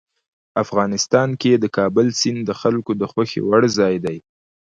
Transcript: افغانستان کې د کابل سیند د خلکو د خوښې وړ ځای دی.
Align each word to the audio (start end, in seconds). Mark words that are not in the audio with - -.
افغانستان 0.63 1.29
کې 1.41 1.51
د 1.57 1.65
کابل 1.77 2.07
سیند 2.19 2.41
د 2.45 2.51
خلکو 2.61 2.91
د 3.01 3.03
خوښې 3.11 3.41
وړ 3.49 3.63
ځای 3.77 3.95
دی. 4.05 4.17